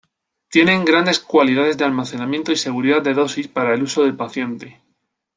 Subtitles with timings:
[0.49, 4.81] Tienen grandes cualidades de almacenamiento y seguridad de dosis para el uso del paciente.